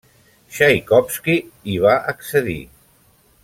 Txaikovski 0.53 1.37
hi 1.73 1.77
va 1.87 1.93
accedir. 2.15 2.61